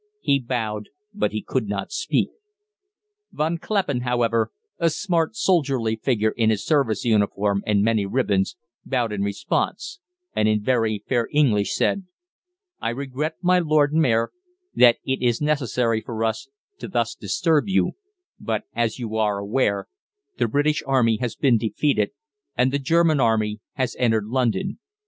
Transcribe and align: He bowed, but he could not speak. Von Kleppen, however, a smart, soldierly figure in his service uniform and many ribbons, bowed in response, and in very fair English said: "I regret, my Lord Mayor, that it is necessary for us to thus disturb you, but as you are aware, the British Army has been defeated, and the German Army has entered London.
He 0.21 0.39
bowed, 0.39 0.89
but 1.13 1.31
he 1.31 1.43
could 1.43 1.67
not 1.67 1.91
speak. 1.91 2.29
Von 3.31 3.59
Kleppen, 3.59 4.01
however, 4.01 4.49
a 4.79 4.89
smart, 4.89 5.35
soldierly 5.35 5.95
figure 5.95 6.31
in 6.31 6.49
his 6.49 6.65
service 6.65 7.05
uniform 7.05 7.61
and 7.67 7.83
many 7.83 8.07
ribbons, 8.07 8.55
bowed 8.83 9.11
in 9.13 9.21
response, 9.21 9.99
and 10.35 10.47
in 10.47 10.63
very 10.63 11.03
fair 11.07 11.27
English 11.31 11.75
said: 11.75 12.07
"I 12.79 12.89
regret, 12.89 13.35
my 13.43 13.59
Lord 13.59 13.93
Mayor, 13.93 14.31
that 14.73 14.97
it 15.05 15.21
is 15.21 15.39
necessary 15.39 16.01
for 16.01 16.23
us 16.25 16.49
to 16.79 16.87
thus 16.87 17.13
disturb 17.13 17.67
you, 17.67 17.91
but 18.39 18.63
as 18.75 18.97
you 18.97 19.17
are 19.17 19.37
aware, 19.37 19.87
the 20.39 20.47
British 20.47 20.81
Army 20.87 21.17
has 21.17 21.35
been 21.35 21.59
defeated, 21.59 22.09
and 22.57 22.71
the 22.73 22.79
German 22.79 23.19
Army 23.19 23.59
has 23.73 23.95
entered 23.99 24.25
London. 24.25 24.79